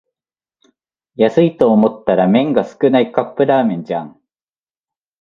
[1.15, 4.19] 安いと思ったら麺が少ないカップラーメンじゃん